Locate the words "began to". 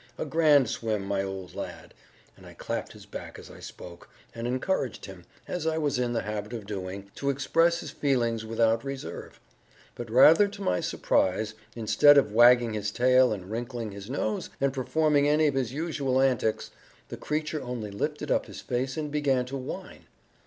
19.11-19.55